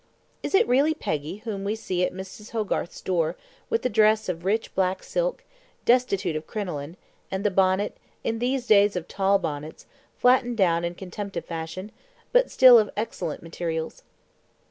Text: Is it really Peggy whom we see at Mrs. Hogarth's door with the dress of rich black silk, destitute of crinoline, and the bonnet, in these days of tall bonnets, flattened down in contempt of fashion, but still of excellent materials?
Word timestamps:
Is 0.41 0.55
it 0.55 0.67
really 0.67 0.95
Peggy 0.95 1.43
whom 1.45 1.63
we 1.63 1.75
see 1.75 2.03
at 2.03 2.11
Mrs. 2.11 2.53
Hogarth's 2.53 3.01
door 3.01 3.35
with 3.69 3.83
the 3.83 3.87
dress 3.89 4.27
of 4.29 4.43
rich 4.45 4.73
black 4.73 5.03
silk, 5.03 5.43
destitute 5.85 6.35
of 6.35 6.47
crinoline, 6.47 6.97
and 7.29 7.43
the 7.43 7.51
bonnet, 7.51 7.95
in 8.23 8.39
these 8.39 8.65
days 8.65 8.95
of 8.95 9.07
tall 9.07 9.37
bonnets, 9.37 9.85
flattened 10.17 10.57
down 10.57 10.83
in 10.83 10.95
contempt 10.95 11.37
of 11.37 11.45
fashion, 11.45 11.91
but 12.31 12.49
still 12.49 12.79
of 12.79 12.89
excellent 12.97 13.43
materials? 13.43 14.01